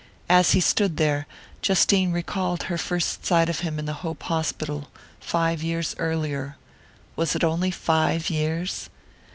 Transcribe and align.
As 0.29 0.53
he 0.53 0.59
stood 0.61 0.97
there, 0.97 1.27
Justine 1.61 2.11
recalled 2.11 2.63
her 2.63 2.77
first 2.79 3.23
sight 3.23 3.49
of 3.49 3.59
him 3.59 3.77
in 3.77 3.85
the 3.85 3.93
Hope 4.01 4.23
Hospital, 4.23 4.89
five 5.19 5.61
years 5.61 5.93
earlier 5.99 6.57
was 7.15 7.35
it 7.35 7.43
only 7.43 7.69
five 7.69 8.27
years? 8.31 8.89